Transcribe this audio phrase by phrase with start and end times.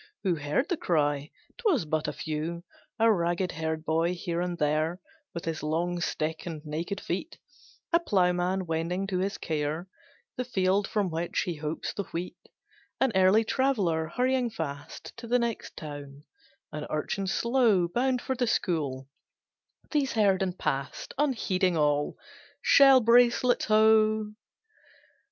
[0.23, 1.29] Who heard the cry?
[1.59, 2.63] 'Twas but a few,
[2.97, 4.99] A ragged herd boy, here and there,
[5.35, 7.37] With his long stick and naked feet;
[7.93, 9.87] A ploughman wending to his care,
[10.37, 12.35] The field from which he hopes the wheat;
[12.99, 16.23] An early traveller, hurrying fast To the next town;
[16.71, 19.07] an urchin slow Bound for the school;
[19.91, 22.17] these heard and past, Unheeding all,
[22.63, 24.31] "Shell bracelets ho!"